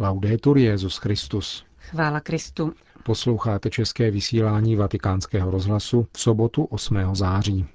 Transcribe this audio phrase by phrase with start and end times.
[0.00, 1.64] Laudetur Jezus Christus.
[1.78, 2.72] Chvála Kristu.
[3.02, 6.96] Posloucháte české vysílání Vatikánského rozhlasu v sobotu 8.
[7.12, 7.66] září.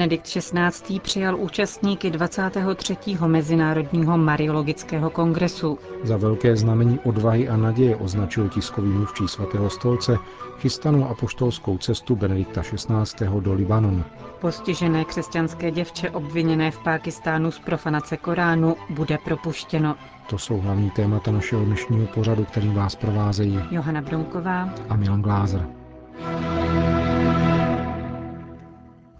[0.00, 1.00] Benedikt XVI.
[1.00, 2.96] přijal účastníky 23.
[3.26, 5.78] Mezinárodního mariologického kongresu.
[6.02, 10.16] Za velké znamení odvahy a naděje označil tiskový mluvčí svatého stolce
[10.58, 13.26] chystanou apoštolskou cestu Benedikta XVI.
[13.40, 14.04] do Libanonu.
[14.40, 19.96] Postižené křesťanské děvče obviněné v Pákistánu z profanace Koránu bude propuštěno.
[20.30, 25.66] To jsou hlavní témata našeho dnešního pořadu, kterým vás provázejí Johana Bronková a Milan Glázer.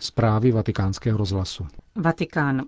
[0.01, 1.67] Zprávy vatikánského rozhlasu.
[1.97, 2.63] Vatikán.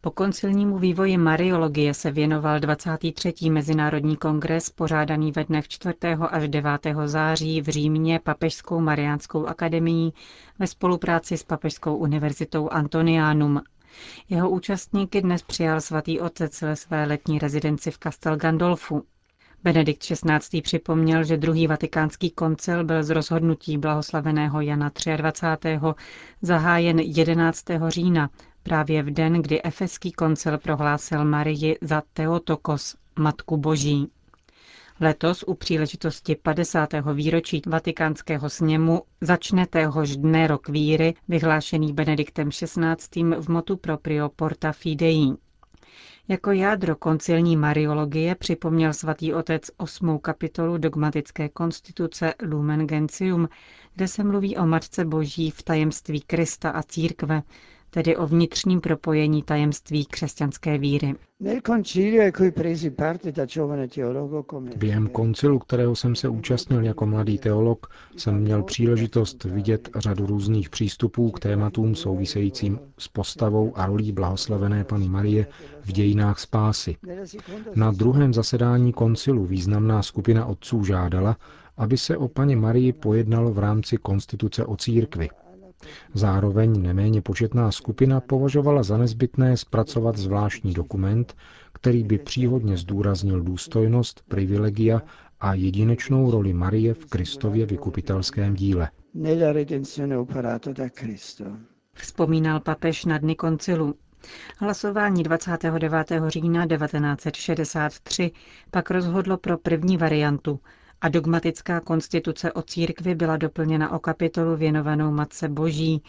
[0.00, 3.34] Po koncilnímu vývoji mariologie se věnoval 23.
[3.50, 5.94] Mezinárodní kongres pořádaný ve dnech 4.
[6.30, 6.70] až 9.
[7.04, 10.14] září v Římě Papežskou mariánskou akademií
[10.58, 13.60] ve spolupráci s Papežskou univerzitou Antonianum.
[14.28, 19.02] Jeho účastníky dnes přijal svatý otec ve své letní rezidenci v Castel Gandolfu.
[19.64, 20.62] Benedikt XVI.
[20.62, 25.78] připomněl, že druhý vatikánský koncil byl z rozhodnutí blahoslaveného Jana 23.
[26.42, 27.64] zahájen 11.
[27.88, 28.30] října,
[28.62, 34.10] právě v den, kdy Efeský koncil prohlásil Marii za Teotokos, Matku Boží.
[35.00, 36.88] Letos u příležitosti 50.
[37.14, 43.22] výročí vatikánského sněmu začne téhož dne rok víry, vyhlášený Benediktem XVI.
[43.40, 45.32] v motu proprio Porta Fidei.
[46.30, 53.48] Jako jádro koncilní mariologie připomněl svatý otec osmou kapitolu dogmatické konstituce Lumen Gentium,
[53.94, 57.42] kde se mluví o Matce Boží v tajemství Krista a církve,
[57.90, 61.14] tedy o vnitřním propojení tajemství křesťanské víry.
[64.76, 70.70] Během koncilu, kterého jsem se účastnil jako mladý teolog, jsem měl příležitost vidět řadu různých
[70.70, 75.46] přístupů k tématům souvisejícím s postavou a rolí blahoslavené Pany Marie
[75.82, 76.96] v dějinách spásy.
[77.74, 81.36] Na druhém zasedání koncilu významná skupina otců žádala,
[81.76, 85.28] aby se o paně Marii pojednalo v rámci konstituce o církvi.
[86.14, 91.36] Zároveň neméně početná skupina považovala za nezbytné zpracovat zvláštní dokument,
[91.72, 95.02] který by příhodně zdůraznil důstojnost, privilegia
[95.40, 98.88] a jedinečnou roli Marie v Kristově vykupitelském díle.
[101.94, 103.94] Vzpomínal papež na dny koncilu.
[104.58, 106.06] Hlasování 29.
[106.26, 108.30] října 1963
[108.70, 110.60] pak rozhodlo pro první variantu,
[111.00, 116.02] a dogmatická konstituce o církvi byla doplněna o kapitolu věnovanou Matce Boží,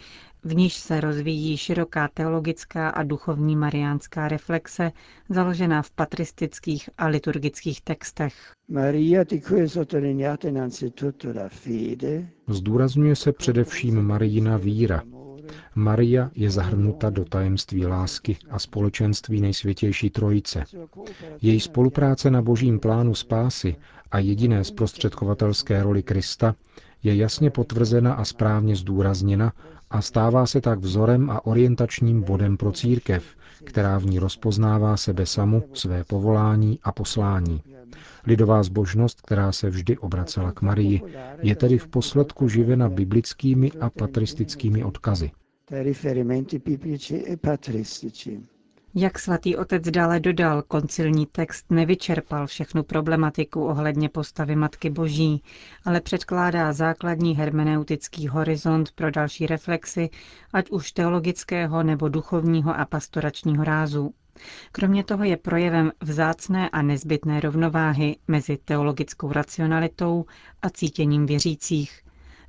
[0.44, 4.92] v níž se rozvíjí široká teologická a duchovní mariánská reflexe,
[5.28, 8.34] založená v patristických a liturgických textech.
[12.48, 15.02] Zdůrazňuje se především Marijina víra.
[15.74, 20.64] Maria je zahrnuta do tajemství lásky a společenství nejsvětější trojice.
[21.42, 23.76] Její spolupráce na božím plánu spásy
[24.10, 26.54] a jediné zprostředkovatelské roli Krista
[27.02, 29.52] je jasně potvrzena a správně zdůrazněna
[29.90, 33.24] a stává se tak vzorem a orientačním bodem pro církev,
[33.64, 37.62] která v ní rozpoznává sebe samu, své povolání a poslání.
[38.26, 41.00] Lidová zbožnost, která se vždy obracela k Marii,
[41.42, 45.30] je tedy v posledku živena biblickými a patristickými odkazy.
[48.94, 55.42] Jak svatý otec dále dodal, koncilní text nevyčerpal všechnu problematiku ohledně postavy Matky Boží,
[55.84, 60.10] ale předkládá základní hermeneutický horizont pro další reflexy,
[60.52, 64.14] ať už teologického nebo duchovního a pastoračního rázu.
[64.72, 70.24] Kromě toho je projevem vzácné a nezbytné rovnováhy mezi teologickou racionalitou
[70.62, 72.02] a cítěním věřících,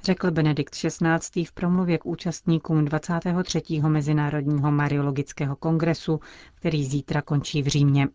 [0.03, 1.43] řekl Benedikt XVI.
[1.45, 3.61] v promluvě k účastníkům 23.
[3.87, 6.19] Mezinárodního mariologického kongresu,
[6.55, 8.07] který zítra končí v Římě.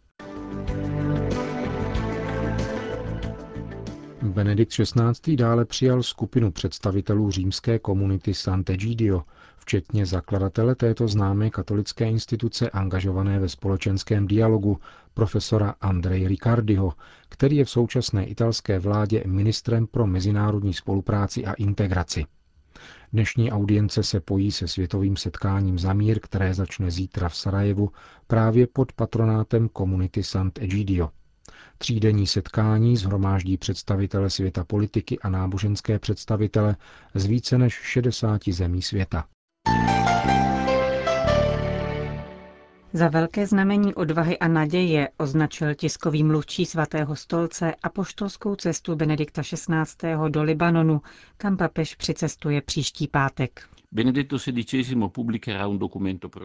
[4.23, 5.37] Benedikt XVI.
[5.37, 9.23] dále přijal skupinu představitelů římské komunity Sant'Egidio,
[9.59, 14.79] včetně zakladatele této známé katolické instituce angažované ve společenském dialogu,
[15.15, 16.93] profesora Andrej Ricardiho,
[17.29, 22.25] který je v současné italské vládě ministrem pro mezinárodní spolupráci a integraci.
[23.13, 27.91] Dnešní audience se pojí se světovým setkáním za mír, které začne zítra v Sarajevu
[28.27, 31.11] právě pod patronátem komunity Sant'Egidio.
[31.79, 36.77] Třídenní setkání zhromáždí představitele světa politiky a náboženské představitele
[37.15, 39.25] z více než 60 zemí světa.
[42.93, 50.09] Za velké znamení odvahy a naděje označil tiskový mluvčí svatého stolce apoštolskou cestu Benedikta XVI.
[50.29, 51.01] do Libanonu,
[51.37, 53.69] kam papež přicestuje příští pátek.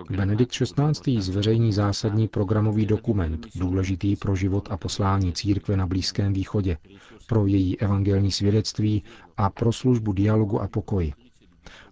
[0.09, 1.21] Benedikt XVI.
[1.21, 6.77] zveřejní zásadní programový dokument, důležitý pro život a poslání církve na Blízkém východě,
[7.27, 9.03] pro její evangelní svědectví
[9.37, 11.13] a pro službu dialogu a pokoji.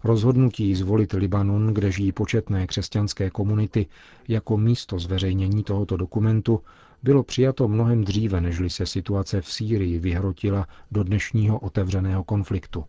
[0.04, 3.86] Rozhodnutí zvolit Libanon, kde žijí početné křesťanské komunity,
[4.28, 6.60] jako místo zveřejnění tohoto dokumentu
[7.02, 12.84] bylo přijato mnohem dříve, nežli se situace v Sýrii vyhrotila do dnešního otevřeného konfliktu.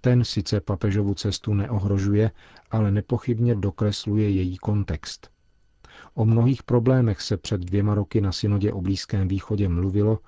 [0.00, 2.30] Ten sice papežovu cestu neohrožuje,
[2.70, 5.30] ale nepochybně dokresluje její kontext.
[6.14, 10.18] O mnohých problémech se před dvěma roky na synodě o Blízkém východě mluvilo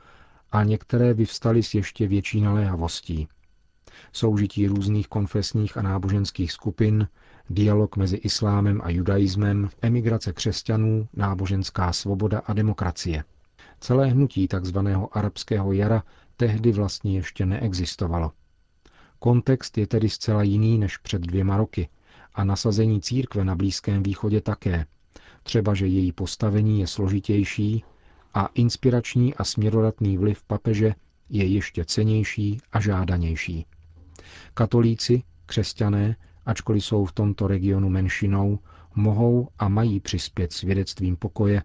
[0.52, 3.28] a některé vyvstaly s ještě větší naléhavostí.
[4.12, 7.08] Soužití různých konfesních a náboženských skupin,
[7.50, 13.24] dialog mezi islámem a judaismem, emigrace křesťanů, náboženská svoboda a demokracie.
[13.80, 14.78] Celé hnutí tzv.
[15.12, 16.02] arabského jara
[16.36, 18.32] tehdy vlastně ještě neexistovalo.
[19.18, 21.88] Kontext je tedy zcela jiný než před dvěma roky
[22.34, 24.86] a nasazení církve na Blízkém východě také.
[25.42, 27.84] Třeba, že její postavení je složitější
[28.34, 30.94] a inspirační a směrodatný vliv papeže
[31.28, 33.66] je ještě cenější a žádanější.
[34.54, 36.16] Katolíci, křesťané,
[36.46, 38.58] ačkoliv jsou v tomto regionu menšinou,
[38.94, 41.62] mohou a mají přispět svědectvím pokoje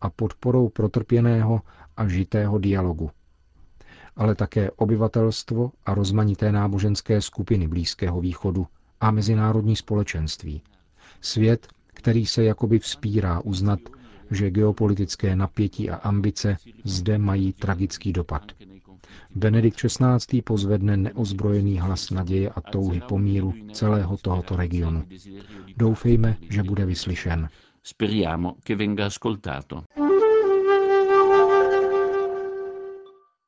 [0.00, 1.60] a podporou protrpěného
[1.96, 3.10] a žitého dialogu
[4.16, 8.66] ale také obyvatelstvo a rozmanité náboženské skupiny Blízkého východu
[9.00, 10.62] a mezinárodní společenství.
[11.20, 13.80] Svět, který se jakoby vzpírá uznat,
[14.30, 18.42] že geopolitické napětí a ambice zde mají tragický dopad.
[19.34, 20.42] Benedikt XVI.
[20.42, 25.04] pozvedne neozbrojený hlas naděje a touhy po míru celého tohoto regionu.
[25.76, 27.48] Doufejme, že bude vyslyšen.
[27.82, 29.82] Speriamo che venga ascoltato.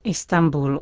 [0.04, 0.80] Istanbul.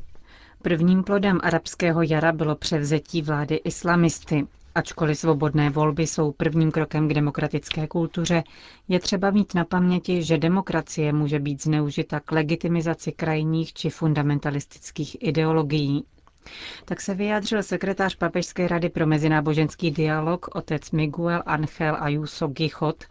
[0.62, 4.46] Prvním plodem arabského jara bylo převzetí vlády islamisty.
[4.80, 8.42] Ačkoliv svobodné volby jsou prvním krokem k demokratické kultuře,
[8.88, 15.16] je třeba mít na paměti, že demokracie může být zneužita k legitimizaci krajních či fundamentalistických
[15.22, 16.04] ideologií.
[16.84, 23.04] Tak se vyjádřil sekretář Papežské rady pro mezináboženský dialog otec Miguel Angel Ayuso Gichot,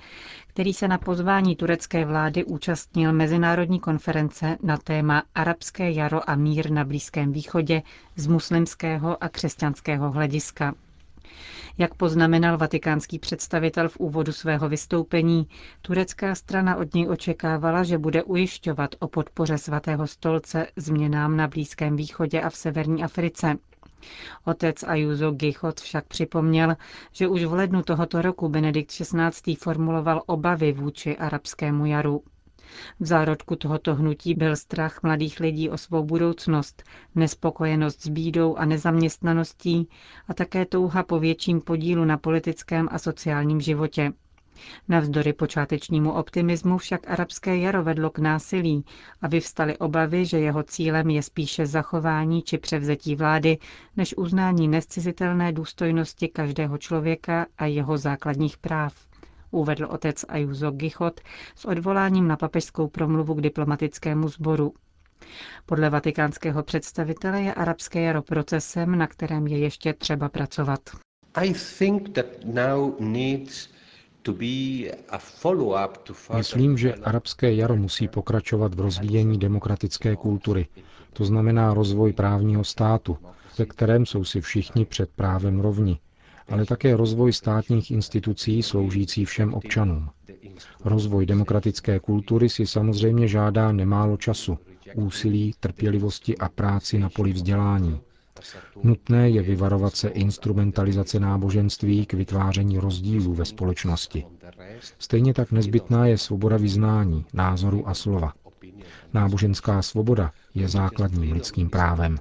[0.48, 6.72] který se na pozvání turecké vlády účastnil mezinárodní konference na téma Arabské jaro a mír
[6.72, 7.82] na Blízkém východě
[8.16, 10.74] z muslimského a křesťanského hlediska.
[11.78, 15.48] Jak poznamenal vatikánský představitel v úvodu svého vystoupení,
[15.82, 21.96] turecká strana od něj očekávala, že bude ujišťovat o podpoře svatého stolce změnám na Blízkém
[21.96, 23.56] východě a v severní Africe.
[24.46, 26.76] Otec Ayuso Gichot však připomněl,
[27.12, 29.56] že už v lednu tohoto roku Benedikt XVI.
[29.56, 32.24] formuloval obavy vůči arabskému jaru.
[33.00, 36.84] V zárodku tohoto hnutí byl strach mladých lidí o svou budoucnost,
[37.16, 39.90] nespokojenost s bídou a nezaměstnaností
[40.28, 44.14] a také touha po větším podílu na politickém a sociálním životě.
[44.88, 48.86] Navzdory počátečnímu optimismu však arabské jaro vedlo k násilí
[49.22, 53.58] a vyvstaly obavy, že jeho cílem je spíše zachování či převzetí vlády,
[53.98, 59.09] než uznání nescizitelné důstojnosti každého člověka a jeho základních práv
[59.52, 61.22] uvedl otec Ayuso Gichot
[61.56, 64.74] s odvoláním na papežskou promluvu k diplomatickému sboru.
[65.66, 70.80] Podle vatikánského představitele je arabské jaro procesem, na kterém je ještě třeba pracovat.
[76.38, 80.68] Myslím, že arabské jaro musí pokračovat v rozvíjení demokratické kultury,
[81.14, 83.18] to znamená rozvoj právního státu,
[83.58, 86.00] ve kterém jsou si všichni před právem rovni,
[86.50, 90.10] ale také rozvoj státních institucí sloužící všem občanům.
[90.86, 94.58] Rozvoj demokratické kultury si samozřejmě žádá nemálo času,
[94.96, 98.00] úsilí, trpělivosti a práci na poli vzdělání.
[98.84, 104.26] Nutné je vyvarovat se instrumentalizace náboženství k vytváření rozdílů ve společnosti.
[105.00, 108.34] Stejně tak nezbytná je svoboda vyznání, názoru a slova.
[109.14, 112.18] Náboženská svoboda je základním lidským právem.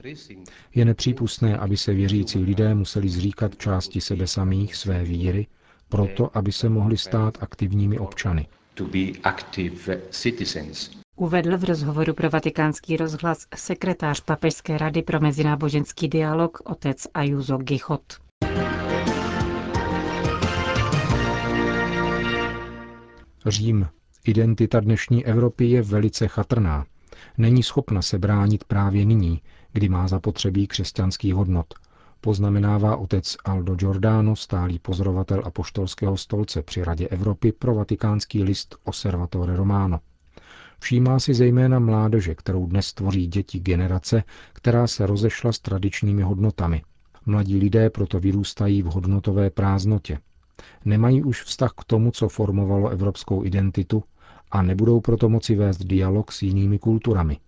[0.74, 5.46] Je nepřípustné, aby se věřící lidé museli zříkat části sebe samých, své víry,
[5.88, 8.46] proto, aby se mohli stát aktivními občany.
[11.16, 18.02] Uvedl v rozhovoru pro vatikánský rozhlas sekretář Papežské rady pro mezináboženský dialog otec Ayuso Gichot.
[23.46, 23.88] Řím.
[24.28, 26.86] Identita dnešní Evropy je velice chatrná.
[27.38, 29.42] Není schopna se bránit právě nyní,
[29.72, 31.74] kdy má zapotřebí křesťanských hodnot.
[32.20, 39.56] poznamenává otec Aldo Giordano, stálý pozorovatel apoštolského stolce při Radě Evropy pro vatikánský list Osservatore
[39.56, 40.00] Romano.
[40.80, 46.82] Všímá si zejména mládeže, kterou dnes tvoří děti generace, která se rozešla s tradičními hodnotami.
[47.26, 50.18] Mladí lidé proto vyrůstají v hodnotové prázdnotě.
[50.84, 54.04] Nemají už vztah k tomu, co formovalo evropskou identitu
[54.50, 57.38] a nebudou proto moci vést dialog s jinými kulturami.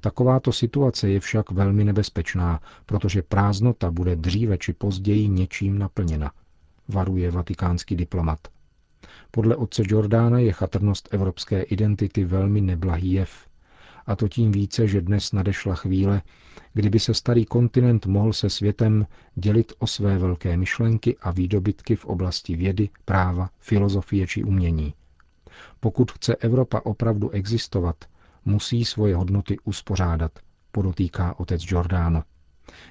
[0.00, 6.32] Takováto situace je však velmi nebezpečná, protože prázdnota bude dříve či později něčím naplněna,
[6.88, 8.38] varuje vatikánský diplomat.
[9.30, 13.30] Podle otce Jordána je chatrnost evropské identity velmi neblahý jev.
[14.06, 16.22] A to tím více, že dnes nadešla chvíle,
[16.74, 22.04] kdyby se starý kontinent mohl se světem dělit o své velké myšlenky a výdobytky v
[22.04, 24.94] oblasti vědy, práva, filozofie či umění.
[25.80, 27.96] Pokud chce Evropa opravdu existovat,
[28.44, 30.32] musí svoje hodnoty uspořádat,
[30.72, 32.22] podotýká otec Giordano.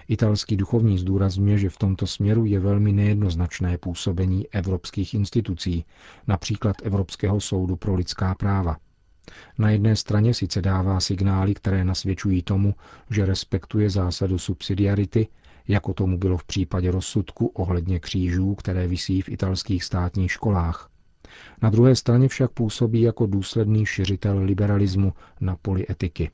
[0.07, 5.85] Italský duchovní zdůrazňuje, že v tomto směru je velmi nejednoznačné působení evropských institucí,
[6.27, 8.77] například Evropského soudu pro lidská práva.
[9.57, 12.75] Na jedné straně sice dává signály, které nasvědčují tomu,
[13.09, 15.27] že respektuje zásadu subsidiarity,
[15.67, 20.90] jako tomu bylo v případě rozsudku ohledně křížů, které visí v italských státních školách.
[21.61, 26.31] Na druhé straně však působí jako důsledný šiřitel liberalismu na poli etiky.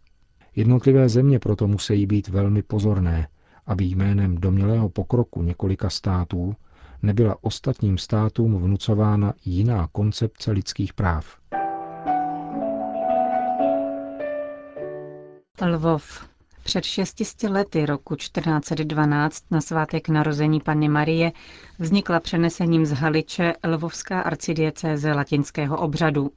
[0.56, 3.28] Jednotlivé země proto musí být velmi pozorné,
[3.66, 6.56] aby jménem domělého pokroku několika států
[7.04, 11.38] nebyla ostatním státům vnucována jiná koncepce lidských práv.
[15.66, 16.37] Lvov.
[16.68, 21.32] Před šestisty lety roku 1412 na svátek narození Panny Marie
[21.80, 26.32] vznikla přenesením z Haliče Lvovská arcidiecéze latinského obřadu.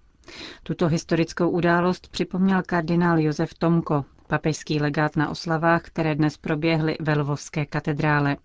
[0.63, 7.15] Tuto historickou událost připomněl kardinál Josef Tomko, papežský legát na oslavách, které dnes proběhly ve
[7.19, 8.37] Lvovské katedrále.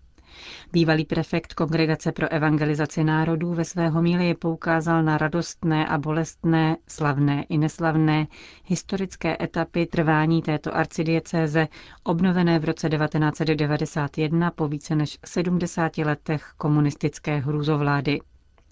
[0.72, 7.44] Bývalý prefekt Kongregace pro evangelizaci národů ve své homílii poukázal na radostné a bolestné, slavné
[7.48, 8.26] i neslavné
[8.64, 11.68] historické etapy trvání této arcidiecéze,
[12.04, 18.20] obnovené v roce 1991 po více než 70 letech komunistické hrůzovlády.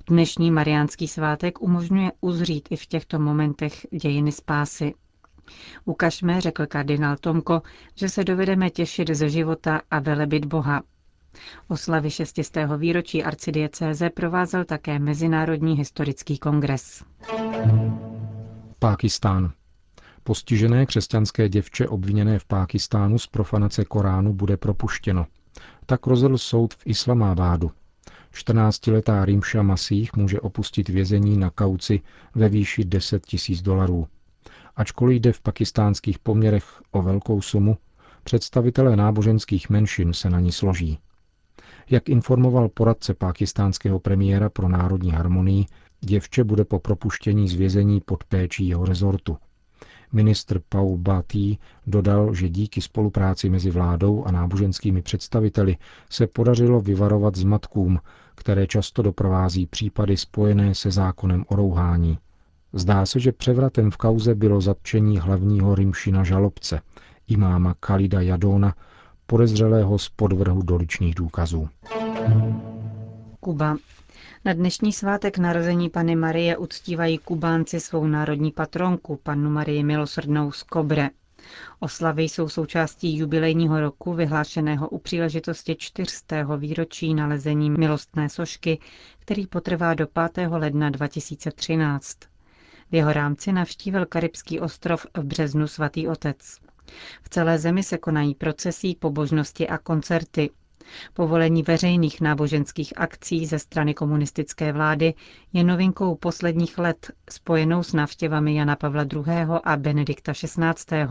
[0.07, 4.95] Dnešní mariánský svátek umožňuje uzřít i v těchto momentech dějiny spásy.
[5.85, 7.63] Ukažme, řekl kardinál Tomko,
[7.95, 10.83] že se dovedeme těšit ze života a velebit Boha.
[11.69, 17.05] Oslavy šestistého výročí arcidiecéze provázel také Mezinárodní historický kongres.
[18.79, 19.53] Pákistán.
[20.23, 25.27] Postižené křesťanské děvče obviněné v Pákistánu z profanace Koránu bude propuštěno.
[25.87, 27.71] Tak rozhodl soud v Islamábádu.
[28.35, 32.01] 14-letá Rimša Masích může opustit vězení na kauci
[32.35, 34.07] ve výši 10 tisíc dolarů.
[34.77, 37.77] Ačkoliv jde v pakistánských poměrech o velkou sumu,
[38.25, 40.99] představitelé náboženských menšin se na ní složí.
[41.91, 45.67] Jak informoval poradce pákistánského premiéra pro národní harmonii,
[46.01, 49.37] děvče bude po propuštění z vězení pod péčí jeho rezortu.
[50.13, 55.77] Ministr Paul Batý dodal, že díky spolupráci mezi vládou a náboženskými představiteli
[56.11, 57.99] se podařilo vyvarovat zmatkům,
[58.35, 62.19] které často doprovází případy spojené se zákonem o rouhání.
[62.73, 66.81] Zdá se, že převratem v kauze bylo zatčení hlavního rimšina žalobce,
[67.29, 68.75] imáma Kalida Jadona,
[69.27, 71.69] podezřelého z podvrhu doličných důkazů.
[73.41, 73.77] Kuba.
[74.45, 80.63] Na dnešní svátek narození Pany Marie uctívají Kubánci svou národní patronku, panu Marii Milosrdnou z
[80.63, 81.11] Kobre.
[81.81, 86.57] Oslavy jsou součástí jubilejního roku vyhlášeného u příležitosti 400.
[86.57, 88.79] výročí nalezení milostné sošky,
[89.19, 90.49] který potrvá do 5.
[90.51, 92.19] ledna 2013.
[92.91, 96.37] V jeho rámci navštívil Karibský ostrov v březnu svatý otec.
[97.23, 100.51] V celé zemi se konají procesí, pobožnosti a koncerty.
[101.15, 105.15] Povolení veřejných náboženských akcí ze strany komunistické vlády
[105.53, 109.23] je novinkou posledních let spojenou s návštěvami Jana Pavla II.
[109.65, 111.07] a Benedikta XVI.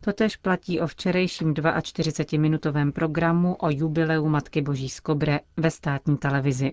[0.00, 6.72] Totež platí o včerejším 42-minutovém programu o jubileu Matky Boží z Kobre ve státní televizi.